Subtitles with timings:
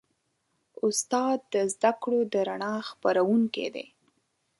[0.85, 3.87] استاد د زدهکړو د رڼا خپروونکی دی.